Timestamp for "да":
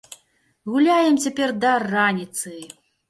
1.67-1.75